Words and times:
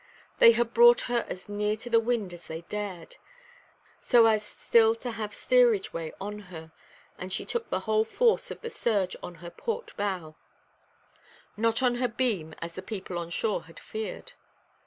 They 0.39 0.53
had 0.53 0.73
brought 0.73 1.01
her 1.01 1.27
as 1.29 1.47
near 1.47 1.75
to 1.75 1.87
the 1.87 1.99
wind 1.99 2.33
as 2.33 2.47
they 2.47 2.61
dared, 2.61 3.17
so 3.99 4.25
as 4.25 4.41
still 4.43 4.95
to 4.95 5.11
have 5.11 5.31
steerage 5.31 5.93
way 5.93 6.11
on 6.19 6.39
her, 6.49 6.71
and 7.19 7.31
she 7.31 7.45
took 7.45 7.69
the 7.69 7.81
whole 7.81 8.03
force 8.03 8.49
of 8.49 8.61
the 8.61 8.71
surge 8.71 9.15
on 9.21 9.35
her 9.45 9.51
port 9.51 9.95
bow, 9.97 10.35
not 11.55 11.83
on 11.83 11.97
her 11.97 12.07
beam, 12.07 12.55
as 12.63 12.73
the 12.73 12.81
people 12.81 13.19
on 13.19 13.29
shore 13.29 13.65
had 13.65 13.79
feared. 13.79 14.33